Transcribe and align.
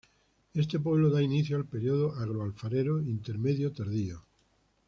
Éste 0.55 0.79
pueblo 0.79 1.11
da 1.11 1.21
inicio 1.21 1.57
al 1.57 1.65
Período 1.67 2.13
Agroalfarero 2.13 2.99
Intermedio 3.03 3.71
Tardío. 3.71 4.23